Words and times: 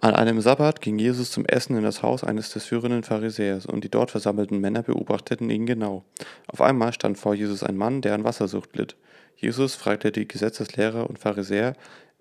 An 0.00 0.14
einem 0.14 0.40
Sabbat 0.40 0.80
ging 0.80 0.96
Jesus 1.00 1.32
zum 1.32 1.44
Essen 1.44 1.76
in 1.76 1.82
das 1.82 2.04
Haus 2.04 2.22
eines 2.22 2.52
des 2.52 2.66
führenden 2.66 3.02
Pharisäers, 3.02 3.66
und 3.66 3.82
die 3.82 3.90
dort 3.90 4.12
versammelten 4.12 4.60
Männer 4.60 4.84
beobachteten 4.84 5.50
ihn 5.50 5.66
genau. 5.66 6.04
Auf 6.46 6.60
einmal 6.60 6.92
stand 6.92 7.18
vor 7.18 7.34
Jesus 7.34 7.64
ein 7.64 7.76
Mann, 7.76 8.00
der 8.00 8.14
an 8.14 8.22
Wassersucht 8.22 8.76
litt. 8.76 8.94
Jesus 9.34 9.74
fragte 9.74 10.12
die 10.12 10.28
Gesetzeslehrer 10.28 11.10
und 11.10 11.18
Pharisäer, 11.18 11.74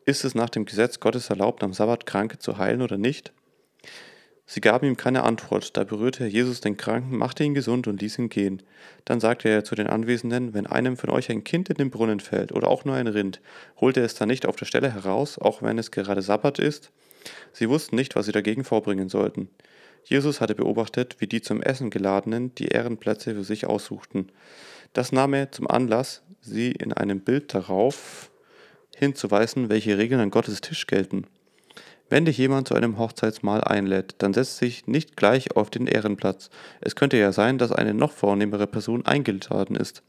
ist 0.05 0.25
es 0.25 0.33
nach 0.33 0.49
dem 0.49 0.65
Gesetz 0.65 0.99
Gottes 0.99 1.29
erlaubt, 1.29 1.63
am 1.63 1.73
Sabbat 1.73 2.07
Kranke 2.07 2.39
zu 2.39 2.57
heilen 2.57 2.81
oder 2.81 2.97
nicht? 2.97 3.31
Sie 4.47 4.61
gaben 4.61 4.87
ihm 4.87 4.97
keine 4.97 5.23
Antwort, 5.23 5.77
da 5.77 5.83
berührte 5.83 6.25
Jesus 6.25 6.61
den 6.61 6.77
Kranken, 6.77 7.15
machte 7.15 7.43
ihn 7.43 7.53
gesund 7.53 7.85
und 7.85 8.01
ließ 8.01 8.17
ihn 8.17 8.29
gehen. 8.29 8.63
Dann 9.05 9.19
sagte 9.19 9.49
er 9.49 9.63
zu 9.63 9.75
den 9.75 9.87
Anwesenden, 9.87 10.55
wenn 10.55 10.65
einem 10.65 10.97
von 10.97 11.11
euch 11.11 11.29
ein 11.29 11.43
Kind 11.43 11.69
in 11.69 11.75
den 11.75 11.91
Brunnen 11.91 12.21
fällt 12.21 12.53
oder 12.53 12.69
auch 12.69 12.85
nur 12.85 12.95
ein 12.95 13.07
Rind, 13.07 13.39
holt 13.79 13.97
er 13.97 14.05
es 14.05 14.15
dann 14.15 14.29
nicht 14.29 14.47
auf 14.47 14.55
der 14.55 14.65
Stelle 14.65 14.91
heraus, 14.91 15.37
auch 15.37 15.61
wenn 15.61 15.77
es 15.77 15.91
gerade 15.91 16.23
Sabbat 16.23 16.57
ist? 16.57 16.91
Sie 17.53 17.69
wussten 17.69 17.95
nicht, 17.95 18.15
was 18.15 18.25
sie 18.25 18.31
dagegen 18.31 18.63
vorbringen 18.63 19.09
sollten. 19.09 19.49
Jesus 20.03 20.39
hatte 20.39 20.55
beobachtet, 20.55 21.17
wie 21.19 21.27
die 21.27 21.41
zum 21.41 21.61
Essen 21.61 21.89
geladenen 21.89 22.55
die 22.55 22.67
Ehrenplätze 22.67 23.35
für 23.35 23.43
sich 23.43 23.65
aussuchten. 23.65 24.27
Das 24.93 25.11
nahm 25.11 25.33
er 25.33 25.51
zum 25.51 25.69
Anlass, 25.69 26.23
sie 26.39 26.71
in 26.71 26.93
einem 26.93 27.19
Bild 27.19 27.53
darauf 27.53 28.31
hinzuweisen, 28.95 29.69
welche 29.69 29.97
Regeln 29.97 30.21
an 30.21 30.31
Gottes 30.31 30.61
Tisch 30.61 30.87
gelten. 30.87 31.27
Wenn 32.09 32.23
dich 32.23 32.37
jemand 32.37 32.69
zu 32.69 32.73
einem 32.73 32.97
Hochzeitsmahl 32.97 33.61
einlädt, 33.61 34.15
dann 34.19 34.33
setzt 34.33 34.57
sich 34.57 34.87
nicht 34.87 35.17
gleich 35.17 35.55
auf 35.57 35.69
den 35.69 35.87
Ehrenplatz. 35.87 36.49
Es 36.79 36.95
könnte 36.95 37.17
ja 37.17 37.33
sein, 37.33 37.57
dass 37.57 37.73
eine 37.73 37.93
noch 37.93 38.13
vornehmere 38.13 38.65
Person 38.65 39.05
eingeladen 39.05 39.75
ist. 39.75 40.03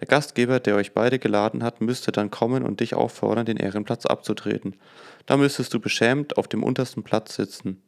Der 0.00 0.06
Gastgeber, 0.06 0.60
der 0.60 0.76
euch 0.76 0.92
beide 0.92 1.18
geladen 1.18 1.62
hat, 1.62 1.80
müsste 1.80 2.12
dann 2.12 2.30
kommen 2.30 2.62
und 2.62 2.80
dich 2.80 2.94
auffordern, 2.94 3.46
den 3.46 3.56
Ehrenplatz 3.56 4.06
abzutreten. 4.06 4.76
Da 5.26 5.36
müsstest 5.36 5.72
du 5.74 5.80
beschämt 5.80 6.36
auf 6.38 6.48
dem 6.48 6.62
untersten 6.62 7.02
Platz 7.02 7.36
sitzen. 7.36 7.82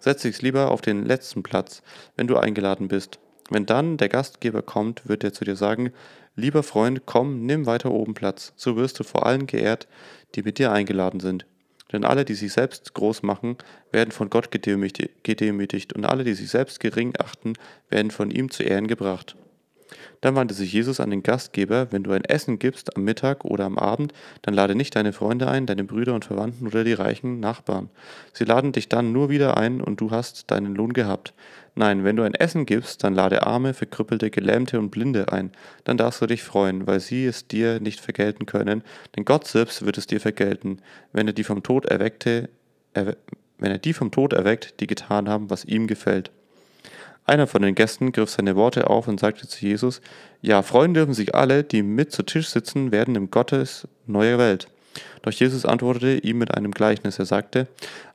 Setz 0.00 0.22
dich 0.22 0.42
lieber 0.42 0.70
auf 0.70 0.80
den 0.80 1.04
letzten 1.04 1.42
Platz, 1.42 1.82
wenn 2.16 2.26
du 2.26 2.36
eingeladen 2.36 2.88
bist. 2.88 3.18
Wenn 3.50 3.66
dann 3.66 3.96
der 3.96 4.08
Gastgeber 4.08 4.62
kommt, 4.62 5.08
wird 5.08 5.24
er 5.24 5.32
zu 5.32 5.44
dir 5.44 5.56
sagen, 5.56 5.92
lieber 6.34 6.62
Freund, 6.62 7.02
komm, 7.06 7.44
nimm 7.46 7.66
weiter 7.66 7.90
oben 7.90 8.14
Platz, 8.14 8.52
so 8.56 8.76
wirst 8.76 8.98
du 8.98 9.04
vor 9.04 9.26
allen 9.26 9.46
geehrt, 9.46 9.86
die 10.34 10.42
mit 10.42 10.58
dir 10.58 10.72
eingeladen 10.72 11.20
sind. 11.20 11.46
Denn 11.92 12.04
alle, 12.04 12.24
die 12.24 12.34
sich 12.34 12.52
selbst 12.52 12.94
groß 12.94 13.22
machen, 13.22 13.58
werden 13.90 14.12
von 14.12 14.30
Gott 14.30 14.50
gedemütigt, 14.50 15.92
und 15.92 16.04
alle, 16.04 16.24
die 16.24 16.34
sich 16.34 16.48
selbst 16.48 16.80
gering 16.80 17.12
achten, 17.18 17.52
werden 17.90 18.10
von 18.10 18.30
ihm 18.30 18.50
zu 18.50 18.62
Ehren 18.62 18.88
gebracht. 18.88 19.36
Dann 20.22 20.36
wandte 20.36 20.54
sich 20.54 20.72
Jesus 20.72 21.00
an 21.00 21.10
den 21.10 21.24
Gastgeber, 21.24 21.88
wenn 21.90 22.04
du 22.04 22.12
ein 22.12 22.24
Essen 22.24 22.60
gibst 22.60 22.96
am 22.96 23.02
Mittag 23.02 23.44
oder 23.44 23.64
am 23.64 23.76
Abend, 23.76 24.12
dann 24.42 24.54
lade 24.54 24.76
nicht 24.76 24.94
deine 24.94 25.12
Freunde 25.12 25.48
ein, 25.48 25.66
deine 25.66 25.82
Brüder 25.82 26.14
und 26.14 26.24
Verwandten 26.24 26.68
oder 26.68 26.84
die 26.84 26.92
reichen 26.92 27.40
Nachbarn. 27.40 27.90
Sie 28.32 28.44
laden 28.44 28.70
dich 28.70 28.88
dann 28.88 29.12
nur 29.12 29.30
wieder 29.30 29.56
ein 29.56 29.80
und 29.80 30.00
du 30.00 30.12
hast 30.12 30.50
deinen 30.52 30.76
Lohn 30.76 30.92
gehabt. 30.92 31.34
Nein, 31.74 32.04
wenn 32.04 32.14
du 32.14 32.22
ein 32.22 32.34
Essen 32.34 32.66
gibst, 32.66 33.02
dann 33.02 33.14
lade 33.14 33.44
Arme, 33.46 33.74
Verkrüppelte, 33.74 34.30
Gelähmte 34.30 34.78
und 34.78 34.90
Blinde 34.90 35.32
ein. 35.32 35.50
Dann 35.82 35.96
darfst 35.96 36.22
du 36.22 36.26
dich 36.26 36.44
freuen, 36.44 36.86
weil 36.86 37.00
sie 37.00 37.26
es 37.26 37.48
dir 37.48 37.80
nicht 37.80 37.98
vergelten 37.98 38.46
können, 38.46 38.84
denn 39.16 39.24
Gott 39.24 39.48
selbst 39.48 39.84
wird 39.84 39.98
es 39.98 40.06
dir 40.06 40.20
vergelten, 40.20 40.80
wenn 41.12 41.26
er 41.26 41.32
die 41.32 41.44
vom 41.44 41.64
Tod 41.64 41.86
erweckte, 41.86 42.48
er, 42.94 43.16
wenn 43.58 43.72
er 43.72 43.78
die 43.78 43.92
vom 43.92 44.12
Tod 44.12 44.34
erweckt, 44.34 44.78
die 44.78 44.86
getan 44.86 45.28
haben, 45.28 45.50
was 45.50 45.64
ihm 45.64 45.88
gefällt. 45.88 46.30
Einer 47.24 47.46
von 47.46 47.62
den 47.62 47.74
Gästen 47.74 48.12
griff 48.12 48.30
seine 48.30 48.56
Worte 48.56 48.90
auf 48.90 49.06
und 49.08 49.20
sagte 49.20 49.46
zu 49.46 49.64
Jesus, 49.64 50.00
Ja, 50.40 50.62
freuen 50.62 50.94
dürfen 50.94 51.14
sich 51.14 51.34
alle, 51.34 51.64
die 51.64 51.82
mit 51.82 52.12
zu 52.12 52.22
Tisch 52.22 52.48
sitzen 52.48 52.92
werden 52.92 53.14
im 53.14 53.30
Gottes 53.30 53.86
neue 54.06 54.38
Welt. 54.38 54.68
Doch 55.22 55.32
Jesus 55.32 55.64
antwortete 55.64 56.18
ihm 56.18 56.38
mit 56.38 56.54
einem 56.54 56.72
Gleichnis. 56.72 57.18
Er 57.18 57.24
sagte, 57.24 57.68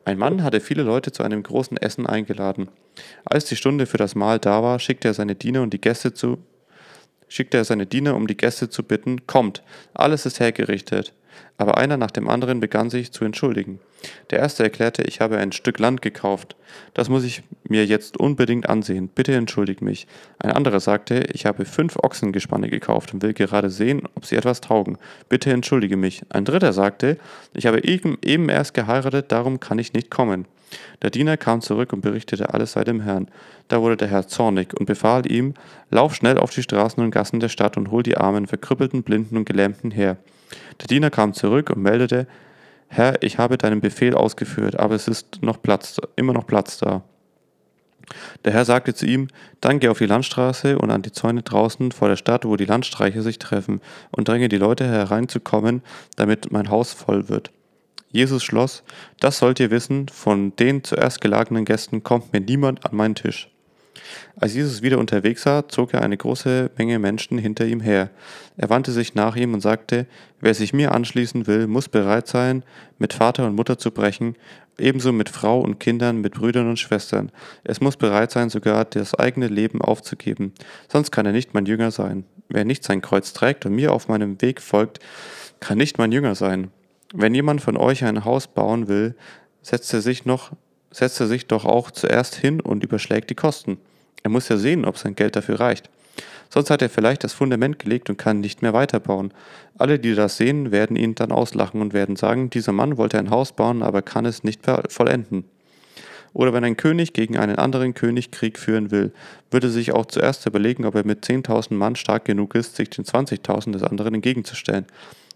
ein 0.06 0.18
Mann 0.18 0.44
hatte 0.44 0.60
viele 0.60 0.84
Leute 0.84 1.12
zu 1.12 1.24
einem 1.24 1.42
großen 1.42 1.78
Essen 1.78 2.06
eingeladen. 2.06 2.70
Als 3.26 3.46
die 3.46 3.56
Stunde 3.56 3.86
für 3.86 3.98
das 3.98 4.14
Mahl 4.14 4.40
da 4.40 4.62
war, 4.62 4.80
schickte 4.80 5.08
er 5.08 5.14
seine 5.14 5.36
Diener 5.36 5.62
und 5.62 5.74
die 5.74 5.82
Gäste 5.82 6.14
zu 6.14 6.38
schickte 7.28 7.58
er 7.58 7.66
seine 7.66 7.86
Diener, 7.86 8.16
um 8.16 8.28
die 8.28 8.38
Gäste 8.38 8.70
zu 8.70 8.84
bitten, 8.84 9.28
kommt, 9.28 9.64
alles 9.94 10.26
ist 10.26 10.40
hergerichtet. 10.40 11.14
Aber 11.58 11.78
einer 11.78 11.98
nach 11.98 12.12
dem 12.12 12.30
anderen 12.30 12.60
begann 12.60 12.90
sich 12.90 13.12
zu 13.12 13.26
entschuldigen. 13.26 13.80
Der 14.30 14.40
erste 14.40 14.64
erklärte, 14.64 15.04
ich 15.04 15.22
habe 15.22 15.38
ein 15.38 15.52
Stück 15.52 15.80
Land 15.80 16.02
gekauft. 16.02 16.56
Das 16.94 17.10
muss 17.10 17.24
ich 17.24 17.42
mir 17.68 17.86
jetzt 17.86 18.18
unbedingt 18.18 18.70
ansehen. 18.70 19.08
Bitte 19.08 19.34
entschuldigt 19.34 19.82
mich. 19.82 20.08
Ein 20.38 20.52
anderer 20.52 20.80
sagte, 20.80 21.26
ich 21.34 21.46
habe 21.46 21.66
fünf 21.66 21.98
Ochsengespanne 21.98 22.70
gekauft 22.70 23.14
und 23.14 23.24
will 23.24 23.34
gerade 23.34 23.70
sehen, 23.70 24.04
ob 24.16 24.26
sie 24.26 24.36
etwas 24.36 24.62
taugen. 24.62 24.98
Bitte 25.30 25.52
entschuldige 25.52 25.98
mich. 25.98 26.22
Ein 26.30 26.46
dritter 26.46 26.74
sagte, 26.74 27.18
ich 27.54 27.66
habe 27.66 27.84
eben, 27.84 28.50
erst 28.50 28.74
geheiratet, 28.76 29.32
darum 29.32 29.60
kann 29.60 29.80
ich 29.80 29.94
nicht 29.94 30.12
kommen. 30.12 30.46
Der 31.02 31.10
Diener 31.10 31.38
kam 31.38 31.62
zurück 31.62 31.94
und 31.94 32.02
berichtete 32.02 32.54
alles 32.54 32.74
sei 32.74 32.84
dem 32.84 33.02
Herrn. 33.02 33.30
Da 33.68 33.82
wurde 33.82 33.98
der 33.98 34.10
Herr 34.10 34.28
zornig 34.28 34.74
und 34.78 34.86
befahl 34.86 35.30
ihm, 35.32 35.54
lauf 35.92 36.16
schnell 36.16 36.38
auf 36.38 36.52
die 36.52 36.64
Straßen 36.64 37.04
und 37.04 37.12
Gassen 37.12 37.40
der 37.40 37.50
Stadt 37.50 37.78
und 37.78 37.92
hol 37.92 38.04
die 38.04 38.18
Armen, 38.18 38.48
Verkrüppelten, 38.48 39.04
Blinden 39.04 39.38
und 39.38 39.46
Gelähmten 39.46 39.92
her. 39.92 40.18
Der 40.80 40.88
Diener 40.88 41.10
kam 41.10 41.34
zurück 41.34 41.70
und 41.70 41.82
meldete, 41.82 42.28
Herr, 42.88 43.22
ich 43.22 43.38
habe 43.38 43.58
deinen 43.58 43.82
Befehl 43.82 44.16
ausgeführt, 44.16 44.80
aber 44.80 44.96
es 44.96 45.08
ist 45.08 45.42
noch 45.42 45.62
Platz, 45.62 46.00
immer 46.16 46.34
noch 46.34 46.48
Platz 46.48 46.78
da. 46.78 47.04
Der 48.46 48.54
Herr 48.54 48.64
sagte 48.64 48.94
zu 48.94 49.06
ihm, 49.06 49.28
dann 49.60 49.80
geh 49.80 49.90
auf 49.90 49.98
die 49.98 50.06
Landstraße 50.06 50.78
und 50.78 50.92
an 50.92 51.02
die 51.02 51.12
Zäune 51.12 51.44
draußen 51.44 51.92
vor 51.92 52.08
der 52.08 52.16
Stadt, 52.16 52.46
wo 52.46 52.56
die 52.56 52.66
Landstreicher 52.66 53.22
sich 53.22 53.40
treffen, 53.40 53.82
und 54.12 54.30
dränge 54.30 54.48
die 54.48 54.58
Leute 54.58 54.88
hereinzukommen, 54.88 55.82
damit 56.16 56.52
mein 56.52 56.70
Haus 56.70 56.94
voll 56.94 57.28
wird. 57.28 57.52
Jesus 58.10 58.44
schloss, 58.44 58.84
das 59.20 59.38
sollt 59.40 59.60
ihr 59.60 59.72
wissen, 59.72 60.08
von 60.08 60.56
den 60.56 60.84
zuerst 60.84 61.20
gelagenen 61.20 61.66
Gästen 61.66 62.04
kommt 62.04 62.32
mir 62.32 62.40
niemand 62.40 62.86
an 62.86 62.96
meinen 62.96 63.16
Tisch. 63.16 63.50
Als 64.40 64.54
Jesus 64.54 64.82
wieder 64.82 64.98
unterwegs 64.98 65.46
war, 65.46 65.68
zog 65.68 65.94
er 65.94 66.02
eine 66.02 66.18
große 66.18 66.72
Menge 66.78 67.00
Menschen 67.00 67.38
hinter 67.38 67.66
ihm 67.66 67.80
her. 67.80 68.10
Er 68.58 68.70
wandte 68.70 68.92
sich 68.92 69.16
nach 69.16 69.36
ihm 69.36 69.54
und 69.54 69.62
sagte, 69.62 70.08
wer 70.42 70.54
sich 70.54 70.74
mir 70.74 70.94
anschließen 70.94 71.48
will, 71.48 71.68
muss 71.68 71.90
bereit 71.90 72.28
sein, 72.28 72.64
mit 72.98 73.14
Vater 73.14 73.46
und 73.46 73.56
Mutter 73.56 73.78
zu 73.78 73.92
brechen, 73.92 74.36
ebenso 74.78 75.12
mit 75.12 75.30
Frau 75.30 75.60
und 75.60 75.80
Kindern, 75.80 76.22
mit 76.22 76.36
Brüdern 76.36 76.70
und 76.70 76.80
Schwestern. 76.80 77.32
Es 77.64 77.82
muss 77.82 77.98
bereit 77.98 78.32
sein, 78.32 78.50
sogar 78.50 78.86
das 78.86 79.16
eigene 79.16 79.48
Leben 79.48 79.82
aufzugeben, 79.82 80.54
sonst 80.88 81.12
kann 81.12 81.26
er 81.26 81.32
nicht 81.32 81.54
mein 81.54 81.66
Jünger 81.66 81.92
sein. 81.92 82.26
Wer 82.50 82.66
nicht 82.66 82.84
sein 82.84 83.02
Kreuz 83.02 83.34
trägt 83.34 83.66
und 83.66 83.76
mir 83.76 83.92
auf 83.92 84.08
meinem 84.08 84.42
Weg 84.42 84.62
folgt, 84.62 85.00
kann 85.60 85.78
nicht 85.78 85.98
mein 85.98 86.12
Jünger 86.12 86.36
sein. 86.36 86.72
Wenn 87.14 87.34
jemand 87.34 87.62
von 87.62 87.78
euch 87.78 88.04
ein 88.04 88.26
Haus 88.26 88.48
bauen 88.48 88.88
will, 88.88 89.16
setzt 89.62 89.94
er 89.94 90.02
sich 90.02 90.26
noch 90.26 90.52
setzt 90.92 91.20
er 91.20 91.28
sich 91.28 91.48
doch 91.48 91.66
auch 91.66 91.92
zuerst 91.92 92.36
hin 92.36 92.62
und 92.62 92.84
überschlägt 92.84 93.30
die 93.30 93.36
Kosten. 93.36 93.78
Er 94.28 94.30
muss 94.30 94.50
ja 94.50 94.58
sehen, 94.58 94.84
ob 94.84 94.98
sein 94.98 95.16
Geld 95.16 95.38
dafür 95.38 95.62
reicht. 95.62 95.90
Sonst 96.50 96.70
hat 96.70 96.82
er 96.82 96.90
vielleicht 96.90 97.24
das 97.24 97.32
Fundament 97.32 97.80
gelegt 97.80 98.10
und 98.10 98.18
kann 98.18 98.42
nicht 98.42 98.62
mehr 98.62 98.74
weiterbauen. 98.74 99.34
Alle, 99.78 100.00
die 100.00 100.16
das 100.16 100.36
sehen, 100.36 100.70
werden 100.70 100.98
ihn 100.98 101.16
dann 101.16 101.32
auslachen 101.32 101.80
und 101.80 101.94
werden 101.94 102.18
sagen, 102.18 102.50
dieser 102.50 102.74
Mann 102.74 102.98
wollte 102.98 103.20
ein 103.20 103.30
Haus 103.30 103.54
bauen, 103.54 103.82
aber 103.82 104.02
kann 104.02 104.26
es 104.26 104.44
nicht 104.44 104.64
vollenden. 104.90 105.46
Oder 106.34 106.52
wenn 106.52 106.66
ein 106.66 106.76
König 106.76 107.14
gegen 107.14 107.38
einen 107.38 107.56
anderen 107.56 107.94
König 107.94 108.32
Krieg 108.32 108.60
führen 108.60 108.92
will, 108.92 109.14
würde 109.50 109.70
sich 109.70 109.94
auch 109.94 110.08
zuerst 110.08 110.46
überlegen, 110.46 110.84
ob 110.84 110.96
er 110.96 111.06
mit 111.06 111.24
10.000 111.24 111.76
Mann 111.76 111.96
stark 111.96 112.26
genug 112.26 112.54
ist, 112.54 112.76
sich 112.76 112.90
den 112.90 113.06
20.000 113.06 113.72
des 113.72 113.84
anderen 113.84 114.16
entgegenzustellen. 114.16 114.88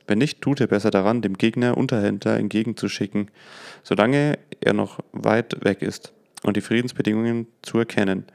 Wenn 0.05 0.17
nicht, 0.17 0.41
tut 0.41 0.59
er 0.59 0.67
besser 0.67 0.91
daran, 0.91 1.21
dem 1.21 1.37
Gegner 1.37 1.77
Unterhändler 1.77 2.35
entgegenzuschicken, 2.37 3.31
solange 3.83 4.37
er 4.59 4.73
noch 4.73 4.99
weit 5.13 5.63
weg 5.63 5.81
ist, 5.81 6.11
und 6.43 6.57
die 6.57 6.61
Friedensbedingungen 6.61 7.47
zu 7.61 7.77
erkennen. 7.79 8.25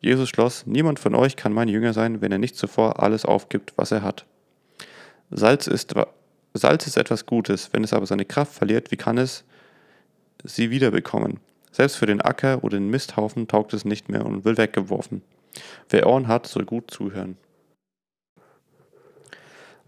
Jesus 0.00 0.28
schloss, 0.28 0.66
niemand 0.66 0.98
von 0.98 1.14
euch 1.14 1.36
kann 1.36 1.52
mein 1.52 1.68
Jünger 1.68 1.92
sein, 1.92 2.20
wenn 2.20 2.32
er 2.32 2.38
nicht 2.38 2.56
zuvor 2.56 3.02
alles 3.02 3.24
aufgibt, 3.24 3.72
was 3.76 3.90
er 3.90 4.02
hat. 4.02 4.26
Salz 5.30 5.66
ist, 5.66 5.94
Salz 6.52 6.86
ist 6.86 6.96
etwas 6.96 7.26
Gutes, 7.26 7.70
wenn 7.72 7.84
es 7.84 7.92
aber 7.92 8.06
seine 8.06 8.24
Kraft 8.24 8.52
verliert, 8.52 8.90
wie 8.90 8.96
kann 8.96 9.18
es 9.18 9.44
sie 10.44 10.70
wiederbekommen? 10.70 11.40
Selbst 11.72 11.96
für 11.96 12.06
den 12.06 12.20
Acker 12.20 12.62
oder 12.62 12.78
den 12.78 12.90
Misthaufen 12.90 13.48
taugt 13.48 13.72
es 13.72 13.84
nicht 13.84 14.08
mehr 14.08 14.24
und 14.24 14.44
will 14.44 14.56
weggeworfen. 14.56 15.22
Wer 15.88 16.06
Ohren 16.06 16.28
hat, 16.28 16.46
soll 16.46 16.64
gut 16.64 16.90
zuhören. 16.90 17.36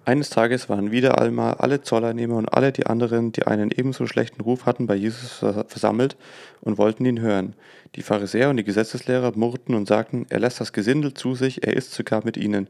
Eines 0.06 0.30
Tages 0.30 0.68
waren 0.68 0.92
wieder 0.92 1.20
einmal 1.20 1.54
alle 1.54 1.82
Zolleinnehmer 1.82 2.36
und 2.36 2.46
alle 2.48 2.70
die 2.70 2.86
anderen, 2.86 3.32
die 3.32 3.48
einen 3.48 3.72
ebenso 3.72 4.06
schlechten 4.06 4.40
Ruf 4.40 4.64
hatten, 4.64 4.86
bei 4.86 4.94
Jesus 4.94 5.44
versammelt 5.66 6.16
und 6.60 6.78
wollten 6.78 7.04
ihn 7.04 7.18
hören. 7.18 7.54
Die 7.96 8.02
Pharisäer 8.02 8.48
und 8.50 8.56
die 8.56 8.62
Gesetzeslehrer 8.62 9.32
murrten 9.34 9.74
und 9.74 9.88
sagten, 9.88 10.24
er 10.28 10.38
lässt 10.38 10.60
das 10.60 10.72
Gesindel 10.72 11.12
zu 11.12 11.34
sich, 11.34 11.66
er 11.66 11.76
isst 11.76 11.92
sogar 11.92 12.24
mit 12.24 12.36
ihnen. 12.36 12.68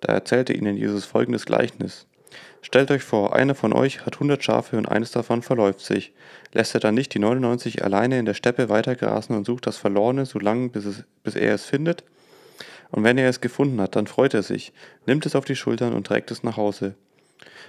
Da 0.00 0.14
erzählte 0.14 0.54
ihnen 0.54 0.78
Jesus 0.78 1.04
folgendes 1.04 1.44
Gleichnis. 1.44 2.06
Stellt 2.62 2.90
euch 2.90 3.02
vor, 3.02 3.36
einer 3.36 3.54
von 3.54 3.74
euch 3.74 4.06
hat 4.06 4.18
hundert 4.18 4.42
Schafe 4.42 4.78
und 4.78 4.86
eines 4.86 5.10
davon 5.10 5.42
verläuft 5.42 5.80
sich. 5.80 6.14
Lässt 6.54 6.72
er 6.72 6.80
dann 6.80 6.94
nicht 6.94 7.12
die 7.12 7.18
99 7.18 7.84
alleine 7.84 8.18
in 8.18 8.24
der 8.24 8.32
Steppe 8.32 8.70
weitergrasen 8.70 9.36
und 9.36 9.44
sucht 9.44 9.66
das 9.66 9.76
Verlorene 9.76 10.24
so 10.24 10.38
lange, 10.38 10.70
bis, 10.70 10.86
es, 10.86 11.04
bis 11.22 11.36
er 11.36 11.52
es 11.52 11.66
findet? 11.66 12.02
Und 12.90 13.04
wenn 13.04 13.18
er 13.18 13.28
es 13.28 13.40
gefunden 13.40 13.80
hat, 13.80 13.96
dann 13.96 14.06
freut 14.06 14.34
er 14.34 14.42
sich, 14.42 14.72
nimmt 15.06 15.26
es 15.26 15.36
auf 15.36 15.44
die 15.44 15.56
Schultern 15.56 15.92
und 15.92 16.06
trägt 16.06 16.30
es 16.30 16.42
nach 16.42 16.56
Hause. 16.56 16.94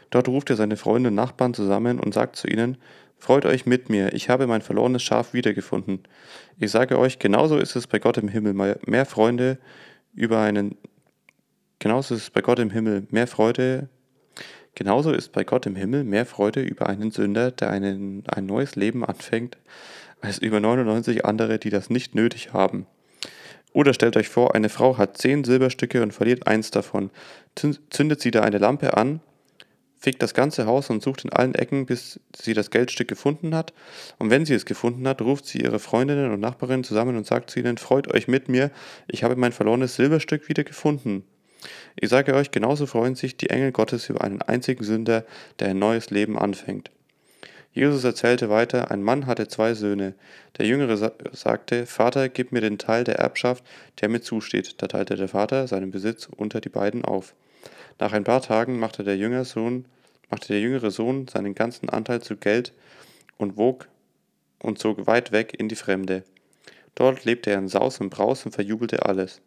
Dort 0.09 0.27
ruft 0.27 0.49
er 0.49 0.55
seine 0.55 0.77
Freunde 0.77 1.09
und 1.09 1.15
Nachbarn 1.15 1.53
zusammen 1.53 1.99
und 1.99 2.13
sagt 2.13 2.35
zu 2.35 2.47
ihnen, 2.47 2.77
Freut 3.19 3.45
euch 3.45 3.65
mit 3.65 3.89
mir, 3.89 4.13
ich 4.13 4.29
habe 4.29 4.47
mein 4.47 4.61
verlorenes 4.61 5.03
Schaf 5.03 5.33
wiedergefunden. 5.33 6.03
Ich 6.57 6.71
sage 6.71 6.97
euch, 6.97 7.19
genauso 7.19 7.57
ist 7.57 7.75
es 7.75 7.85
bei 7.85 7.99
Gott 7.99 8.17
im 8.17 8.29
Himmel, 8.29 8.53
mehr 8.85 9.05
Freunde 9.05 9.57
über 10.13 10.39
einen 10.39 10.77
genauso 11.79 12.15
ist 12.15 12.23
es 12.23 12.29
bei 12.29 12.41
Gott 12.41 12.59
im 12.59 12.69
Himmel 12.69 13.07
mehr 13.09 13.27
Freude 13.27 13.89
genauso 14.73 15.11
ist 15.11 15.31
bei 15.31 15.43
Gott 15.43 15.65
im 15.65 15.75
Himmel 15.75 16.03
mehr 16.05 16.25
Freude 16.25 16.61
über 16.61 16.87
einen 16.87 17.11
Sünder, 17.11 17.51
der 17.51 17.69
einen, 17.69 18.23
ein 18.27 18.45
neues 18.45 18.75
Leben 18.75 19.03
anfängt, 19.03 19.57
als 20.21 20.39
über 20.39 20.59
99 20.59 21.25
andere, 21.25 21.59
die 21.59 21.69
das 21.69 21.89
nicht 21.89 22.15
nötig 22.15 22.53
haben. 22.53 22.85
Oder 23.73 23.93
stellt 23.93 24.17
euch 24.17 24.29
vor, 24.29 24.55
eine 24.55 24.69
Frau 24.69 24.97
hat 24.97 25.17
zehn 25.17 25.43
Silberstücke 25.43 26.01
und 26.01 26.13
verliert 26.13 26.47
eins 26.47 26.71
davon. 26.71 27.11
Zündet 27.55 28.21
sie 28.21 28.31
da 28.31 28.41
eine 28.41 28.57
Lampe 28.57 28.97
an 28.97 29.21
fegt 29.99 30.23
das 30.23 30.33
ganze 30.33 30.65
Haus 30.65 30.89
und 30.89 31.03
sucht 31.03 31.25
in 31.25 31.31
allen 31.31 31.53
Ecken, 31.53 31.85
bis 31.85 32.19
sie 32.35 32.53
das 32.53 32.71
Geldstück 32.71 33.09
gefunden 33.09 33.53
hat. 33.53 33.73
Und 34.17 34.29
wenn 34.29 34.45
sie 34.45 34.53
es 34.53 34.65
gefunden 34.65 35.07
hat, 35.07 35.21
ruft 35.21 35.45
sie 35.45 35.59
ihre 35.59 35.79
Freundinnen 35.79 36.31
und 36.31 36.39
Nachbarinnen 36.39 36.85
zusammen 36.85 37.17
und 37.17 37.27
sagt 37.27 37.51
zu 37.51 37.59
ihnen, 37.59 37.77
freut 37.77 38.11
euch 38.13 38.27
mit 38.27 38.47
mir, 38.47 38.71
ich 39.07 39.23
habe 39.23 39.35
mein 39.35 39.51
verlorenes 39.51 39.95
Silberstück 39.95 40.47
wieder 40.47 40.63
gefunden. 40.63 41.23
Ich 41.97 42.09
sage 42.09 42.33
euch, 42.33 42.51
genauso 42.51 42.85
freuen 42.85 43.15
sich 43.15 43.35
die 43.35 43.49
Engel 43.49 43.73
Gottes 43.73 44.09
über 44.09 44.21
einen 44.21 44.41
einzigen 44.41 44.85
Sünder, 44.85 45.25
der 45.59 45.69
ein 45.69 45.79
neues 45.79 46.09
Leben 46.09 46.39
anfängt. 46.39 46.89
Jesus 47.71 48.03
erzählte 48.03 48.49
weiter, 48.49 48.89
ein 48.89 49.03
Mann 49.03 49.27
hatte 49.27 49.47
zwei 49.47 49.73
Söhne. 49.75 50.15
Der 50.57 50.65
Jüngere 50.65 50.97
sagte, 51.31 51.85
Vater, 51.85 52.27
gib 52.27 52.51
mir 52.51 52.61
den 52.61 52.79
Teil 52.79 53.03
der 53.03 53.19
Erbschaft, 53.19 53.63
der 54.01 54.09
mir 54.09 54.21
zusteht. 54.21 54.81
Da 54.81 54.87
teilte 54.87 55.15
der 55.15 55.27
Vater 55.27 55.67
seinen 55.67 55.91
Besitz 55.91 56.27
unter 56.35 56.61
die 56.61 56.69
beiden 56.69 57.05
auf. 57.05 57.35
Nach 57.99 58.11
ein 58.11 58.23
paar 58.23 58.41
Tagen 58.41 58.79
machte 58.79 59.03
der, 59.03 59.17
jüngere 59.17 59.45
Sohn, 59.45 59.85
machte 60.29 60.47
der 60.47 60.61
jüngere 60.61 60.89
Sohn 60.89 61.27
seinen 61.27 61.53
ganzen 61.53 61.89
Anteil 61.89 62.21
zu 62.21 62.37
Geld 62.37 62.73
und 63.37 63.57
wog 63.57 63.87
und 64.59 64.79
zog 64.79 65.05
weit 65.05 65.31
weg 65.31 65.53
in 65.57 65.69
die 65.69 65.75
Fremde. 65.75 66.23
Dort 66.95 67.23
lebte 67.23 67.51
er 67.51 67.59
in 67.59 67.67
Saus 67.67 67.99
und 67.99 68.09
Braus 68.09 68.45
und 68.45 68.51
verjubelte 68.51 69.05
alles. 69.05 69.41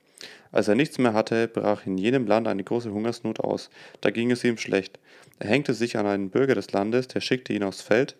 Als 0.51 0.69
er 0.69 0.75
nichts 0.75 0.99
mehr 0.99 1.15
hatte, 1.15 1.49
brach 1.49 1.87
in 1.87 1.99
jenem 1.99 2.27
Land 2.27 2.47
eine 2.49 2.65
große 2.65 2.93
Hungersnot 2.93 3.41
aus. 3.41 3.71
Da 4.01 4.11
ging 4.11 4.31
es 4.31 4.45
ihm 4.45 4.59
schlecht. 4.59 4.99
Er 5.39 5.49
hängte 5.49 5.75
sich 5.75 5.97
an 5.97 6.07
einen 6.07 6.31
Bürger 6.31 6.55
des 6.55 6.73
Landes, 6.73 7.09
der 7.09 7.21
schickte 7.21 7.53
ihn 7.53 7.63
aufs 7.63 7.83
Feld 7.83 8.17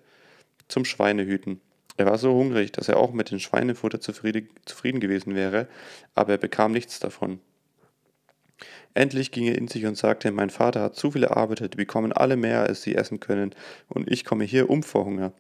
zum 0.69 0.85
Schweinehüten. 0.85 1.61
Er 1.97 2.07
war 2.07 2.19
so 2.19 2.33
hungrig, 2.33 2.73
dass 2.73 2.89
er 2.89 2.97
auch 2.97 3.13
mit 3.13 3.31
dem 3.31 3.39
Schweinefutter 3.39 4.01
zufrieden 4.01 5.01
gewesen 5.01 5.35
wäre, 5.35 5.69
aber 6.15 6.33
er 6.33 6.39
bekam 6.39 6.73
nichts 6.73 7.01
davon. 7.01 7.41
Endlich 8.95 9.31
ging 9.31 9.47
er 9.47 9.57
in 9.57 9.69
sich 9.69 9.87
und 9.87 9.97
sagte, 9.97 10.31
mein 10.33 10.51
Vater 10.51 10.83
hat 10.83 10.97
zu 10.97 11.13
viel 11.13 11.25
erarbeitet, 11.25 11.75
die 11.75 11.79
bekommen 11.79 12.13
alle 12.13 12.37
mehr, 12.37 12.61
als 12.61 12.83
sie 12.83 12.95
essen 12.95 13.21
können, 13.21 13.55
und 13.89 14.11
ich 14.11 14.25
komme 14.25 14.45
hier 14.45 14.69
um 14.69 14.83
vor 14.83 15.05
Hunger. 15.05 15.33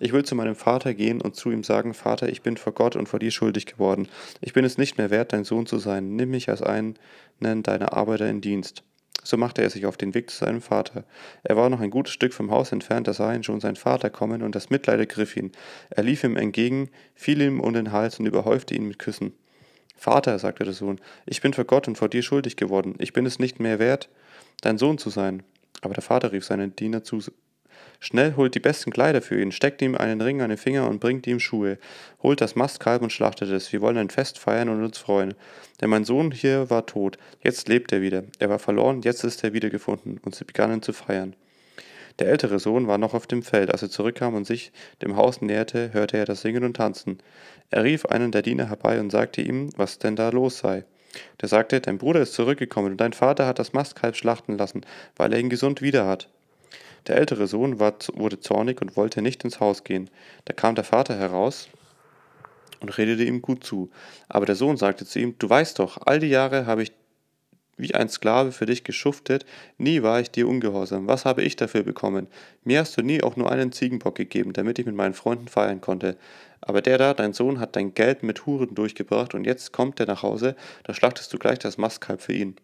Ich 0.00 0.12
will 0.12 0.24
zu 0.24 0.34
meinem 0.34 0.56
Vater 0.56 0.94
gehen 0.94 1.20
und 1.20 1.36
zu 1.36 1.50
ihm 1.50 1.62
sagen, 1.62 1.94
Vater, 1.94 2.28
ich 2.28 2.42
bin 2.42 2.56
vor 2.56 2.72
Gott 2.72 2.96
und 2.96 3.08
vor 3.08 3.18
dir 3.18 3.30
schuldig 3.30 3.66
geworden. 3.66 4.08
Ich 4.40 4.52
bin 4.52 4.64
es 4.64 4.78
nicht 4.78 4.98
mehr 4.98 5.10
wert, 5.10 5.32
dein 5.32 5.44
Sohn 5.44 5.66
zu 5.66 5.78
sein. 5.78 6.16
Nimm 6.16 6.30
mich 6.30 6.48
als 6.48 6.62
einen 6.62 6.96
deiner 7.40 7.92
Arbeiter 7.92 8.28
in 8.28 8.40
Dienst. 8.40 8.82
So 9.22 9.36
machte 9.36 9.62
er 9.62 9.68
sich 9.68 9.84
auf 9.84 9.96
den 9.96 10.14
Weg 10.14 10.30
zu 10.30 10.38
seinem 10.38 10.62
Vater. 10.62 11.04
Er 11.42 11.56
war 11.56 11.68
noch 11.68 11.80
ein 11.80 11.90
gutes 11.90 12.14
Stück 12.14 12.32
vom 12.32 12.50
Haus 12.50 12.72
entfernt, 12.72 13.08
da 13.08 13.12
sah 13.12 13.34
ihn 13.34 13.42
schon 13.42 13.60
sein 13.60 13.76
Vater 13.76 14.10
kommen, 14.10 14.42
und 14.42 14.54
das 14.54 14.70
Mitleid 14.70 15.00
ergriff 15.00 15.36
ihn. 15.36 15.52
Er 15.90 16.02
lief 16.02 16.24
ihm 16.24 16.36
entgegen, 16.36 16.88
fiel 17.14 17.42
ihm 17.42 17.60
um 17.60 17.74
den 17.74 17.92
Hals 17.92 18.18
und 18.18 18.26
überhäufte 18.26 18.74
ihn 18.74 18.88
mit 18.88 18.98
Küssen. 18.98 19.34
Vater, 19.98 20.38
sagte 20.38 20.64
der 20.64 20.72
Sohn, 20.72 21.00
ich 21.26 21.40
bin 21.40 21.52
vor 21.52 21.64
Gott 21.64 21.88
und 21.88 21.98
vor 21.98 22.08
dir 22.08 22.22
schuldig 22.22 22.56
geworden. 22.56 22.94
Ich 22.98 23.12
bin 23.12 23.26
es 23.26 23.40
nicht 23.40 23.58
mehr 23.58 23.78
wert, 23.80 24.08
dein 24.60 24.78
Sohn 24.78 24.96
zu 24.96 25.10
sein. 25.10 25.42
Aber 25.82 25.92
der 25.92 26.02
Vater 26.02 26.32
rief 26.32 26.44
seinen 26.44 26.74
Diener 26.74 27.02
zu. 27.02 27.20
Schnell 28.00 28.36
holt 28.36 28.54
die 28.54 28.60
besten 28.60 28.92
Kleider 28.92 29.20
für 29.20 29.40
ihn, 29.40 29.50
steckt 29.50 29.82
ihm 29.82 29.96
einen 29.96 30.20
Ring 30.20 30.40
an 30.40 30.50
den 30.50 30.58
Finger 30.58 30.88
und 30.88 31.00
bringt 31.00 31.26
ihm 31.26 31.40
Schuhe. 31.40 31.78
Holt 32.22 32.40
das 32.40 32.54
Mastkalb 32.54 33.02
und 33.02 33.12
schlachtet 33.12 33.50
es. 33.50 33.72
Wir 33.72 33.80
wollen 33.80 33.98
ein 33.98 34.10
Fest 34.10 34.38
feiern 34.38 34.68
und 34.68 34.84
uns 34.84 34.98
freuen. 34.98 35.34
Denn 35.80 35.90
mein 35.90 36.04
Sohn 36.04 36.30
hier 36.30 36.70
war 36.70 36.86
tot, 36.86 37.18
jetzt 37.42 37.68
lebt 37.68 37.92
er 37.92 38.00
wieder. 38.00 38.22
Er 38.38 38.50
war 38.50 38.60
verloren, 38.60 39.02
jetzt 39.02 39.24
ist 39.24 39.42
er 39.42 39.52
wiedergefunden. 39.52 40.20
Und 40.24 40.36
sie 40.36 40.44
begannen 40.44 40.80
zu 40.80 40.92
feiern. 40.92 41.34
Der 42.18 42.28
ältere 42.28 42.58
Sohn 42.58 42.88
war 42.88 42.98
noch 42.98 43.14
auf 43.14 43.26
dem 43.26 43.42
Feld. 43.42 43.70
Als 43.70 43.82
er 43.82 43.90
zurückkam 43.90 44.34
und 44.34 44.46
sich 44.46 44.72
dem 45.02 45.16
Haus 45.16 45.40
näherte, 45.40 45.92
hörte 45.92 46.16
er 46.16 46.24
das 46.24 46.40
Singen 46.40 46.64
und 46.64 46.76
Tanzen. 46.76 47.18
Er 47.70 47.84
rief 47.84 48.06
einen 48.06 48.32
der 48.32 48.42
Diener 48.42 48.68
herbei 48.68 48.98
und 48.98 49.10
sagte 49.10 49.40
ihm, 49.40 49.70
was 49.76 49.98
denn 49.98 50.16
da 50.16 50.30
los 50.30 50.58
sei. 50.58 50.84
Der 51.40 51.48
sagte, 51.48 51.80
dein 51.80 51.98
Bruder 51.98 52.20
ist 52.20 52.34
zurückgekommen 52.34 52.92
und 52.92 53.00
dein 53.00 53.12
Vater 53.12 53.46
hat 53.46 53.58
das 53.58 53.72
Mastkalb 53.72 54.16
schlachten 54.16 54.58
lassen, 54.58 54.82
weil 55.16 55.32
er 55.32 55.38
ihn 55.38 55.48
gesund 55.48 55.80
wieder 55.80 56.06
hat. 56.06 56.28
Der 57.06 57.16
ältere 57.16 57.46
Sohn 57.46 57.78
war, 57.78 57.94
wurde 58.14 58.40
zornig 58.40 58.82
und 58.82 58.96
wollte 58.96 59.22
nicht 59.22 59.44
ins 59.44 59.60
Haus 59.60 59.84
gehen. 59.84 60.10
Da 60.44 60.52
kam 60.52 60.74
der 60.74 60.84
Vater 60.84 61.16
heraus 61.16 61.68
und 62.80 62.96
redete 62.98 63.24
ihm 63.24 63.42
gut 63.42 63.64
zu. 63.64 63.90
Aber 64.28 64.44
der 64.44 64.56
Sohn 64.56 64.76
sagte 64.76 65.06
zu 65.06 65.18
ihm, 65.18 65.36
du 65.38 65.48
weißt 65.48 65.78
doch, 65.78 65.98
all 66.04 66.18
die 66.18 66.28
Jahre 66.28 66.66
habe 66.66 66.82
ich 66.82 66.92
wie 67.78 67.94
ein 67.94 68.08
Sklave 68.08 68.52
für 68.52 68.66
dich 68.66 68.84
geschuftet, 68.84 69.46
nie 69.78 70.02
war 70.02 70.20
ich 70.20 70.30
dir 70.30 70.46
ungehorsam. 70.46 71.06
Was 71.06 71.24
habe 71.24 71.42
ich 71.42 71.56
dafür 71.56 71.82
bekommen? 71.82 72.26
Mir 72.64 72.80
hast 72.80 72.96
du 72.96 73.02
nie 73.02 73.22
auch 73.22 73.36
nur 73.36 73.50
einen 73.50 73.72
Ziegenbock 73.72 74.16
gegeben, 74.16 74.52
damit 74.52 74.78
ich 74.78 74.86
mit 74.86 74.94
meinen 74.94 75.14
Freunden 75.14 75.48
feiern 75.48 75.80
konnte. 75.80 76.16
Aber 76.60 76.82
der 76.82 76.98
da, 76.98 77.14
dein 77.14 77.32
Sohn, 77.32 77.60
hat 77.60 77.76
dein 77.76 77.94
Geld 77.94 78.22
mit 78.22 78.44
Huren 78.44 78.74
durchgebracht 78.74 79.34
und 79.34 79.44
jetzt 79.44 79.72
kommt 79.72 80.00
er 80.00 80.06
nach 80.06 80.22
Hause, 80.22 80.56
da 80.84 80.92
schlachtest 80.92 81.32
du 81.32 81.38
gleich 81.38 81.58
das 81.58 81.78
Mastkalb 81.78 82.20
für 82.20 82.32
ihn. 82.32 82.56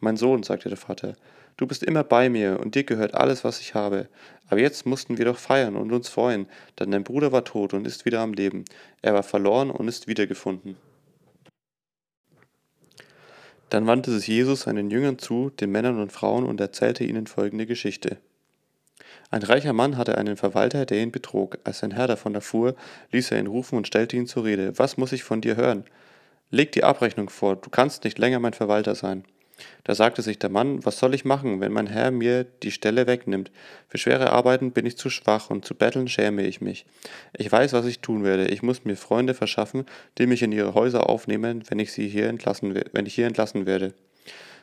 Mein 0.00 0.16
Sohn, 0.16 0.42
sagte 0.42 0.68
der 0.68 0.78
Vater, 0.78 1.14
du 1.56 1.66
bist 1.66 1.82
immer 1.82 2.02
bei 2.02 2.28
mir 2.28 2.58
und 2.60 2.74
dir 2.74 2.84
gehört 2.84 3.14
alles, 3.14 3.44
was 3.44 3.60
ich 3.60 3.74
habe. 3.74 4.08
Aber 4.48 4.60
jetzt 4.60 4.86
mussten 4.86 5.18
wir 5.18 5.24
doch 5.24 5.38
feiern 5.38 5.76
und 5.76 5.92
uns 5.92 6.08
freuen, 6.08 6.46
denn 6.78 6.90
dein 6.90 7.04
Bruder 7.04 7.32
war 7.32 7.44
tot 7.44 7.74
und 7.74 7.86
ist 7.86 8.04
wieder 8.04 8.20
am 8.20 8.32
Leben. 8.32 8.64
Er 9.02 9.14
war 9.14 9.22
verloren 9.22 9.70
und 9.70 9.88
ist 9.88 10.08
wiedergefunden. 10.08 10.76
Dann 13.74 13.88
wandte 13.88 14.12
sich 14.12 14.28
Jesus 14.28 14.60
seinen 14.60 14.88
Jüngern 14.88 15.18
zu, 15.18 15.50
den 15.50 15.72
Männern 15.72 15.98
und 15.98 16.12
Frauen, 16.12 16.44
und 16.44 16.60
erzählte 16.60 17.02
ihnen 17.02 17.26
folgende 17.26 17.66
Geschichte. 17.66 18.18
Ein 19.32 19.42
reicher 19.42 19.72
Mann 19.72 19.96
hatte 19.96 20.16
einen 20.16 20.36
Verwalter, 20.36 20.86
der 20.86 21.02
ihn 21.02 21.10
betrog. 21.10 21.58
Als 21.64 21.80
sein 21.80 21.90
Herr 21.90 22.06
davon 22.06 22.36
erfuhr, 22.36 22.76
ließ 23.10 23.32
er 23.32 23.40
ihn 23.40 23.48
rufen 23.48 23.76
und 23.76 23.88
stellte 23.88 24.16
ihn 24.16 24.28
zur 24.28 24.44
Rede. 24.44 24.78
Was 24.78 24.96
muss 24.96 25.10
ich 25.10 25.24
von 25.24 25.40
dir 25.40 25.56
hören? 25.56 25.82
Leg 26.52 26.70
die 26.70 26.84
Abrechnung 26.84 27.30
vor, 27.30 27.56
du 27.56 27.68
kannst 27.68 28.04
nicht 28.04 28.16
länger 28.16 28.38
mein 28.38 28.52
Verwalter 28.52 28.94
sein. 28.94 29.24
Da 29.84 29.94
sagte 29.94 30.22
sich 30.22 30.38
der 30.38 30.50
Mann, 30.50 30.84
was 30.84 30.98
soll 30.98 31.14
ich 31.14 31.24
machen, 31.24 31.60
wenn 31.60 31.72
mein 31.72 31.86
Herr 31.86 32.10
mir 32.10 32.44
die 32.44 32.70
Stelle 32.70 33.06
wegnimmt? 33.06 33.50
Für 33.88 33.98
schwere 33.98 34.30
Arbeiten 34.32 34.72
bin 34.72 34.86
ich 34.86 34.96
zu 34.96 35.10
schwach 35.10 35.50
und 35.50 35.64
zu 35.64 35.74
betteln 35.74 36.08
schäme 36.08 36.46
ich 36.46 36.60
mich. 36.60 36.86
Ich 37.36 37.50
weiß, 37.52 37.72
was 37.72 37.86
ich 37.86 38.00
tun 38.00 38.24
werde. 38.24 38.48
Ich 38.48 38.62
muss 38.62 38.84
mir 38.84 38.96
Freunde 38.96 39.34
verschaffen, 39.34 39.86
die 40.18 40.26
mich 40.26 40.42
in 40.42 40.52
ihre 40.52 40.74
Häuser 40.74 41.08
aufnehmen, 41.08 41.62
wenn 41.68 41.78
ich 41.78 41.92
sie 41.92 42.08
hier 42.08 42.28
entlassen, 42.28 42.74
wenn 42.92 43.06
ich 43.06 43.14
hier 43.14 43.26
entlassen 43.26 43.66
werde. 43.66 43.94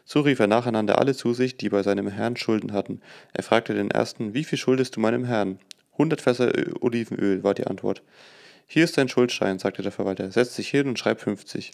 So 0.04 0.22
rief 0.22 0.39
er 0.39 0.48
nacheinander 0.48 0.98
alle 0.98 1.13
zu 1.13 1.34
sich, 1.34 1.56
die 1.56 1.70
bei 1.70 1.84
seinem 1.84 2.08
Herrn 2.08 2.36
Schulden 2.36 2.74
hatten. 2.74 3.01
Er 3.34 3.44
fragte 3.44 3.74
den 3.74 3.92
ersten, 3.92 4.34
wie 4.34 4.44
viel 4.44 4.58
schuldest 4.58 4.96
du 4.96 5.00
meinem 5.00 5.25
Herrn? 5.25 5.60
Hundert 5.98 6.22
Fässer 6.22 6.51
Olivenöl, 6.82 7.44
war 7.44 7.54
die 7.54 7.68
Antwort. 7.68 8.01
Hier 8.66 8.84
ist 8.84 8.98
dein 8.98 9.10
Schuldschein, 9.10 9.60
sagte 9.60 9.84
der 9.84 9.92
Verwalter. 9.92 10.32
Setz 10.32 10.56
dich 10.56 10.70
hin 10.70 10.88
und 10.88 10.98
schreib 10.98 11.22
fünfzig. 11.22 11.72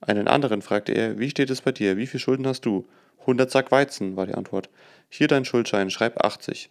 Einen 0.00 0.28
anderen 0.28 0.62
fragte 0.62 0.92
er, 0.92 1.18
wie 1.18 1.30
steht 1.30 1.50
es 1.50 1.60
bei 1.60 1.72
dir, 1.72 1.96
wie 1.96 2.06
viel 2.06 2.20
Schulden 2.20 2.46
hast 2.46 2.64
du? 2.64 2.88
Hundert 3.26 3.50
Sack 3.50 3.70
Weizen, 3.70 4.16
war 4.16 4.26
die 4.26 4.34
Antwort. 4.34 4.70
Hier 5.08 5.28
dein 5.28 5.44
Schuldschein, 5.44 5.90
schreib 5.90 6.24
80. 6.24 6.70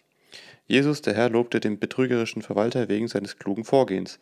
Jesus, 0.67 1.01
der 1.01 1.15
Herr, 1.15 1.29
lobte 1.29 1.59
den 1.59 1.79
betrügerischen 1.79 2.41
Verwalter 2.41 2.89
wegen 2.89 3.07
seines 3.07 3.37
klugen 3.37 3.65
Vorgehens. 3.65 4.19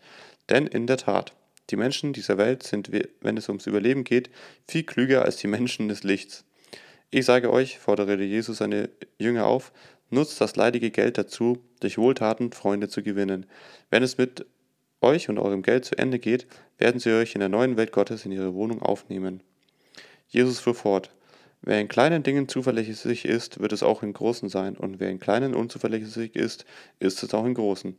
Denn 0.50 0.68
in 0.68 0.88
der 0.88 0.98
Tat, 0.98 1.34
die 1.70 1.76
Menschen 1.76 2.14
dieser 2.14 2.38
Welt 2.38 2.64
sind, 2.64 2.92
wenn 3.22 3.38
es 3.38 3.50
ums 3.50 3.68
Überleben 3.68 4.04
geht, 4.04 4.30
viel 4.68 4.84
klüger 4.84 5.24
als 5.24 5.38
die 5.38 5.48
Menschen 5.48 5.88
des 5.88 6.04
Lichts. 6.04 6.46
Ich 7.10 7.26
sage 7.26 7.52
euch, 7.52 7.80
forderte 7.80 8.22
Jesus 8.24 8.58
seine 8.58 8.90
Jünger 9.18 9.46
auf, 9.46 9.72
nutzt 10.10 10.40
das 10.42 10.56
leidige 10.56 10.92
Geld 10.92 11.18
dazu, 11.18 11.64
durch 11.80 11.98
Wohltaten 11.98 12.52
Freunde 12.52 12.90
zu 12.90 13.04
gewinnen. 13.04 13.46
Wenn 13.90 14.04
es 14.04 14.18
mit 14.18 14.46
euch 15.02 15.30
und 15.30 15.40
eurem 15.40 15.62
Geld 15.62 15.86
zu 15.86 15.98
Ende 15.98 16.20
geht, 16.20 16.48
werden 16.78 17.00
sie 17.00 17.14
euch 17.14 17.34
in 17.36 17.40
der 17.40 17.50
neuen 17.50 17.78
Welt 17.78 17.92
Gottes 17.92 18.26
in 18.26 18.32
ihre 18.32 18.54
Wohnung 18.54 18.82
aufnehmen. 18.82 19.42
Jesus 20.28 20.60
fuhr 20.60 20.76
fort. 20.76 21.12
Wer 21.62 21.82
in 21.82 21.88
kleinen 21.88 22.24
Dingen 22.24 22.48
zuverlässig 22.48 23.26
ist, 23.26 23.60
wird 23.60 23.74
es 23.74 23.84
auch 23.84 24.04
in 24.04 24.14
großen 24.14 24.48
sein, 24.48 24.78
und 24.78 25.00
wer 25.00 25.10
in 25.10 25.20
kleinen 25.20 25.56
unzuverlässig 25.56 26.36
ist, 26.36 26.66
ist 27.00 27.24
es 27.24 27.34
auch 27.34 27.46
in 27.46 27.56
großen. 27.56 27.98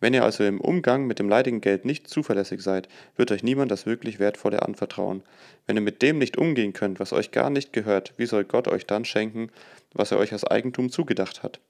Wenn 0.00 0.14
ihr 0.14 0.24
also 0.24 0.44
im 0.44 0.60
Umgang 0.60 1.06
mit 1.06 1.18
dem 1.18 1.28
leidigen 1.28 1.60
Geld 1.60 1.84
nicht 1.84 2.08
zuverlässig 2.08 2.62
seid, 2.62 2.88
wird 3.16 3.32
euch 3.32 3.42
niemand 3.42 3.70
das 3.70 3.86
wirklich 3.86 4.18
Wertvolle 4.18 4.62
anvertrauen. 4.62 5.22
Wenn 5.66 5.76
ihr 5.76 5.82
mit 5.82 6.02
dem 6.02 6.18
nicht 6.18 6.36
umgehen 6.36 6.72
könnt, 6.72 7.00
was 7.00 7.12
euch 7.12 7.30
gar 7.30 7.50
nicht 7.50 7.72
gehört, 7.72 8.12
wie 8.16 8.26
soll 8.26 8.44
Gott 8.44 8.68
euch 8.68 8.86
dann 8.86 9.04
schenken, 9.04 9.50
was 9.92 10.12
er 10.12 10.18
euch 10.18 10.32
als 10.32 10.44
Eigentum 10.44 10.90
zugedacht 10.90 11.42
hat? 11.42 11.60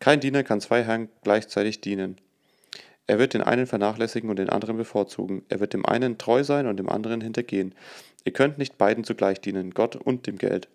Kein 0.00 0.20
Diener 0.20 0.44
kann 0.44 0.60
zwei 0.60 0.84
Herren 0.84 1.08
gleichzeitig 1.22 1.80
dienen. 1.80 2.18
Er 3.08 3.18
wird 3.18 3.34
den 3.34 3.42
einen 3.42 3.66
vernachlässigen 3.66 4.28
und 4.30 4.38
den 4.38 4.50
anderen 4.50 4.76
bevorzugen. 4.76 5.42
Er 5.48 5.60
wird 5.60 5.72
dem 5.72 5.86
einen 5.86 6.18
treu 6.18 6.44
sein 6.44 6.66
und 6.66 6.76
dem 6.76 6.90
anderen 6.90 7.22
hintergehen. 7.22 7.74
Ihr 8.24 8.32
könnt 8.32 8.58
nicht 8.58 8.76
beiden 8.76 9.02
zugleich 9.02 9.40
dienen, 9.40 9.72
Gott 9.72 9.96
und 9.96 10.26
dem 10.26 10.36
Geld. 10.36 10.68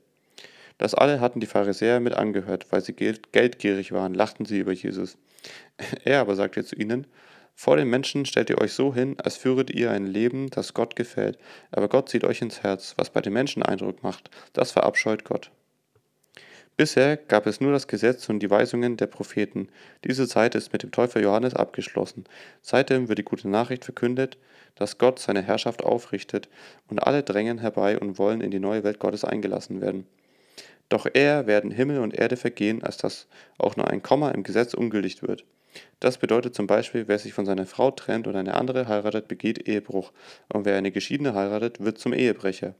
Das 0.79 0.95
alle 0.95 1.21
hatten 1.21 1.39
die 1.39 1.47
Pharisäer 1.47 1.99
mit 1.99 2.13
angehört, 2.13 2.65
weil 2.71 2.81
sie 2.81 2.93
geldgierig 2.93 3.91
waren, 3.91 4.15
lachten 4.15 4.45
sie 4.45 4.59
über 4.59 4.73
Jesus. 4.73 5.17
Er 6.03 6.21
aber 6.21 6.35
sagte 6.35 6.63
zu 6.65 6.75
ihnen, 6.75 7.05
vor 7.53 7.77
den 7.77 7.87
Menschen 7.87 8.25
stellt 8.25 8.49
ihr 8.49 8.59
euch 8.59 8.73
so 8.73 8.95
hin, 8.95 9.15
als 9.23 9.37
führet 9.37 9.69
ihr 9.69 9.91
ein 9.91 10.07
Leben, 10.07 10.49
das 10.49 10.73
Gott 10.73 10.95
gefällt, 10.95 11.37
aber 11.69 11.87
Gott 11.87 12.09
sieht 12.09 12.23
euch 12.23 12.41
ins 12.41 12.63
Herz, 12.63 12.95
was 12.97 13.11
bei 13.11 13.21
den 13.21 13.33
Menschen 13.33 13.61
Eindruck 13.61 14.01
macht, 14.01 14.31
das 14.53 14.71
verabscheut 14.71 15.23
Gott. 15.23 15.51
Bisher 16.75 17.17
gab 17.17 17.45
es 17.45 17.61
nur 17.61 17.71
das 17.71 17.87
Gesetz 17.87 18.27
und 18.29 18.39
die 18.39 18.49
Weisungen 18.49 18.97
der 18.97 19.05
Propheten. 19.05 19.69
Diese 20.03 20.27
Zeit 20.27 20.55
ist 20.55 20.73
mit 20.73 20.81
dem 20.81 20.91
Täufer 20.91 21.21
Johannes 21.21 21.53
abgeschlossen. 21.53 22.25
Seitdem 22.63 23.09
wird 23.09 23.19
die 23.19 23.23
gute 23.23 23.47
Nachricht 23.47 23.85
verkündet, 23.85 24.37
dass 24.75 24.97
Gott 24.97 25.19
seine 25.19 25.43
Herrschaft 25.43 25.83
aufrichtet 25.83 26.49
und 26.89 26.99
alle 26.99 27.21
drängen 27.21 27.59
herbei 27.59 27.99
und 27.99 28.17
wollen 28.17 28.41
in 28.41 28.49
die 28.49 28.59
neue 28.59 28.83
Welt 28.83 28.97
Gottes 28.97 29.23
eingelassen 29.23 29.81
werden. 29.81 30.07
Doch 30.89 31.07
eher 31.11 31.45
werden 31.45 31.69
Himmel 31.69 31.99
und 31.99 32.15
Erde 32.15 32.37
vergehen, 32.37 32.83
als 32.83 32.97
dass 32.97 33.27
auch 33.59 33.75
nur 33.75 33.87
ein 33.87 34.01
Komma 34.01 34.31
im 34.31 34.43
Gesetz 34.43 34.73
ungültig 34.73 35.21
wird. 35.21 35.45
Das 35.99 36.17
bedeutet 36.17 36.55
zum 36.55 36.67
Beispiel, 36.67 37.07
wer 37.07 37.19
sich 37.19 37.33
von 37.33 37.45
seiner 37.45 37.65
Frau 37.65 37.91
trennt 37.91 38.27
und 38.27 38.35
eine 38.35 38.55
andere 38.55 38.87
heiratet, 38.87 39.27
begeht 39.27 39.67
Ehebruch, 39.67 40.11
und 40.51 40.65
wer 40.65 40.75
eine 40.75 40.91
Geschiedene 40.91 41.33
heiratet, 41.33 41.83
wird 41.83 41.97
zum 41.97 42.13
Ehebrecher. 42.13 42.75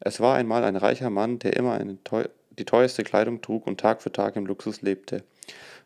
Es 0.00 0.20
war 0.20 0.36
einmal 0.36 0.64
ein 0.64 0.76
reicher 0.76 1.10
Mann, 1.10 1.38
der 1.38 1.56
immer 1.56 1.78
teu 2.04 2.24
die 2.58 2.64
teuerste 2.64 3.02
Kleidung 3.02 3.40
trug 3.40 3.66
und 3.66 3.80
Tag 3.80 4.02
für 4.02 4.12
Tag 4.12 4.36
im 4.36 4.46
Luxus 4.46 4.82
lebte. 4.82 5.24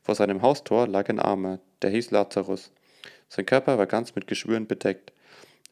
Vor 0.02 0.14
seinem 0.14 0.42
Haustor 0.42 0.86
lag 0.86 1.08
ein 1.08 1.20
Armer, 1.20 1.60
der 1.82 1.90
hieß 1.90 2.10
Lazarus. 2.10 2.72
Sein 3.28 3.46
Körper 3.46 3.78
war 3.78 3.86
ganz 3.86 4.14
mit 4.14 4.26
Geschwüren 4.26 4.66
bedeckt. 4.66 5.12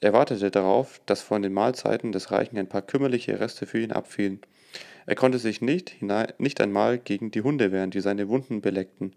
Er 0.01 0.13
wartete 0.13 0.51
darauf, 0.51 1.01
dass 1.07 1.23
von 1.23 1.43
den 1.43 1.53
Mahlzeiten 1.53 2.13
des 2.13 2.31
Reichen 2.31 2.59
ein 2.59 2.69
paar 2.69 2.83
kümmerliche 2.83 3.41
Reste 3.41 3.67
für 3.67 3.79
ihn 3.79 3.93
abfielen. 3.93 4.41
Er 5.07 5.15
konnte 5.15 5.39
sich 5.39 5.61
nicht, 5.61 5.91
hinein, 5.91 6.33
nicht 6.39 6.61
einmal 6.61 6.99
gegen 6.99 7.31
die 7.31 7.43
Hunde 7.43 7.73
wehren, 7.73 7.91
die 7.91 8.01
seine 8.01 8.29
Wunden 8.29 8.61
beleckten. 8.61 9.15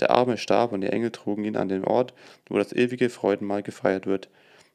Der 0.00 0.10
Arme 0.10 0.38
starb 0.38 0.72
und 0.72 0.80
die 0.80 0.88
Engel 0.88 1.10
trugen 1.10 1.44
ihn 1.44 1.56
an 1.56 1.68
den 1.68 1.84
Ort, 1.84 2.14
wo 2.48 2.56
das 2.56 2.72
ewige 2.72 3.10
Freudenmahl 3.10 3.62
gefeiert 3.62 4.06
wird. 4.06 4.28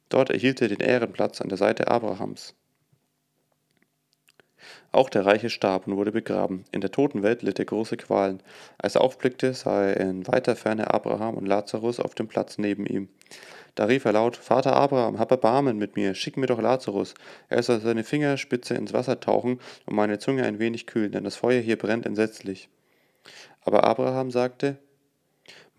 Dort 0.08 0.30
erhielt 0.30 0.60
er 0.60 0.68
den 0.68 0.80
Ehrenplatz 0.80 1.40
an 1.40 1.48
der 1.48 1.58
Seite 1.58 1.88
Abrahams. 1.88 2.54
Auch 4.92 5.08
der 5.08 5.26
Reiche 5.26 5.50
starb 5.50 5.86
und 5.86 5.96
wurde 5.96 6.12
begraben. 6.12 6.64
In 6.72 6.80
der 6.80 6.90
Totenwelt 6.90 7.42
litt 7.42 7.58
er 7.58 7.64
große 7.64 7.96
Qualen. 7.96 8.42
Als 8.78 8.94
er 8.94 9.00
aufblickte, 9.02 9.54
sah 9.54 9.84
er 9.84 9.96
in 9.98 10.26
weiter 10.26 10.56
Ferne 10.56 10.92
Abraham 10.92 11.36
und 11.36 11.46
Lazarus 11.46 12.00
auf 12.00 12.14
dem 12.14 12.28
Platz 12.28 12.58
neben 12.58 12.86
ihm. 12.86 13.08
Da 13.74 13.84
rief 13.84 14.04
er 14.04 14.12
laut, 14.12 14.36
Vater 14.36 14.74
Abraham, 14.74 15.18
hab 15.18 15.30
Erbarmen 15.30 15.78
mit 15.78 15.96
mir, 15.96 16.14
schick 16.14 16.36
mir 16.36 16.46
doch 16.46 16.60
Lazarus. 16.60 17.14
Er 17.48 17.62
soll 17.62 17.80
seine 17.80 18.04
Fingerspitze 18.04 18.74
ins 18.74 18.92
Wasser 18.92 19.20
tauchen 19.20 19.60
und 19.86 19.94
meine 19.94 20.18
Zunge 20.18 20.44
ein 20.44 20.58
wenig 20.58 20.86
kühlen, 20.86 21.12
denn 21.12 21.24
das 21.24 21.36
Feuer 21.36 21.60
hier 21.60 21.78
brennt 21.78 22.04
entsetzlich. 22.04 22.68
Aber 23.62 23.84
Abraham 23.84 24.30
sagte, 24.30 24.78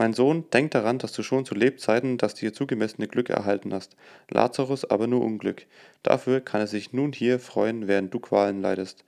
mein 0.01 0.13
Sohn, 0.13 0.45
denk 0.51 0.71
daran, 0.71 0.97
dass 0.97 1.11
du 1.11 1.21
schon 1.21 1.45
zu 1.45 1.53
Lebzeiten 1.53 2.17
das 2.17 2.33
dir 2.33 2.53
zugemessene 2.53 3.07
Glück 3.07 3.29
erhalten 3.29 3.71
hast, 3.71 3.95
Lazarus 4.31 4.83
aber 4.83 5.05
nur 5.05 5.21
Unglück. 5.21 5.67
Dafür 6.01 6.41
kann 6.41 6.59
er 6.59 6.65
sich 6.65 6.91
nun 6.91 7.13
hier 7.13 7.37
freuen, 7.37 7.87
während 7.87 8.11
du 8.11 8.19
Qualen 8.19 8.63
leidest. 8.63 9.03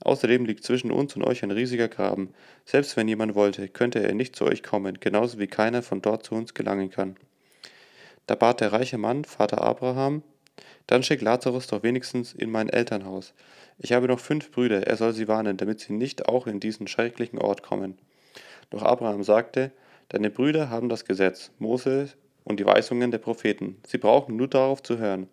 Außerdem 0.00 0.44
liegt 0.44 0.64
zwischen 0.64 0.90
uns 0.90 1.14
und 1.14 1.22
euch 1.22 1.44
ein 1.44 1.52
riesiger 1.52 1.86
Graben. 1.86 2.34
Selbst 2.64 2.96
wenn 2.96 3.06
jemand 3.06 3.36
wollte, 3.36 3.68
könnte 3.68 4.02
er 4.02 4.14
nicht 4.14 4.34
zu 4.34 4.44
euch 4.44 4.64
kommen, 4.64 4.98
genauso 4.98 5.38
wie 5.38 5.46
keiner 5.46 5.80
von 5.80 6.02
dort 6.02 6.26
zu 6.26 6.34
uns 6.34 6.54
gelangen 6.54 6.90
kann. 6.90 7.14
Da 8.26 8.34
bat 8.34 8.60
der 8.60 8.72
reiche 8.72 8.98
Mann, 8.98 9.24
Vater 9.24 9.62
Abraham, 9.62 10.24
dann 10.88 11.04
schick 11.04 11.20
Lazarus 11.20 11.68
doch 11.68 11.84
wenigstens 11.84 12.32
in 12.32 12.50
mein 12.50 12.68
Elternhaus. 12.68 13.32
Ich 13.78 13.92
habe 13.92 14.08
noch 14.08 14.18
fünf 14.18 14.50
Brüder, 14.50 14.88
er 14.88 14.96
soll 14.96 15.12
sie 15.12 15.28
warnen, 15.28 15.56
damit 15.56 15.78
sie 15.78 15.92
nicht 15.92 16.26
auch 16.26 16.48
in 16.48 16.58
diesen 16.58 16.88
schrecklichen 16.88 17.38
Ort 17.38 17.62
kommen. 17.62 17.96
Doch 18.70 18.82
Abraham 18.82 19.22
sagte, 19.22 19.70
Deine 20.12 20.28
Brüder 20.28 20.68
haben 20.68 20.90
das 20.90 21.06
Gesetz, 21.06 21.50
Mose 21.58 22.10
und 22.44 22.60
die 22.60 22.66
Weisungen 22.66 23.10
der 23.10 23.16
Propheten. 23.16 23.78
Sie 23.86 23.96
brauchen 23.96 24.36
nur 24.36 24.46
darauf 24.46 24.82
zu 24.82 24.98
hören. 24.98 25.26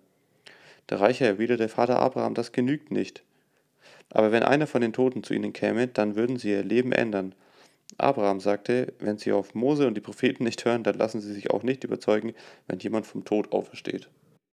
Der 0.88 1.02
Reiche 1.02 1.26
erwiderte 1.26 1.68
Vater 1.68 2.00
Abraham, 2.00 2.34
das 2.34 2.54
genügt 2.54 2.90
nicht. 2.90 3.22
Aber 4.10 4.32
wenn 4.32 4.42
einer 4.42 4.68
von 4.68 4.80
den 4.80 4.94
Toten 4.94 5.22
zu 5.22 5.34
ihnen 5.34 5.52
käme, 5.52 5.88
dann 5.88 6.16
würden 6.16 6.38
sie 6.38 6.52
ihr 6.52 6.64
Leben 6.64 6.94
ändern. 6.94 7.36
Abraham 7.98 8.40
sagte, 8.40 8.94
wenn 9.00 9.18
sie 9.18 9.34
auf 9.34 9.54
Mose 9.54 9.86
und 9.86 9.96
die 9.96 10.02
Propheten 10.02 10.46
nicht 10.46 10.64
hören, 10.64 10.84
dann 10.84 10.98
lassen 10.98 11.20
sie 11.20 11.34
sich 11.34 11.52
auch 11.52 11.64
nicht 11.64 11.84
überzeugen, 11.84 12.34
wenn 12.68 12.80
jemand 12.80 13.06
vom 13.06 13.26
Tod 13.26 13.52
aufersteht. 13.52 14.08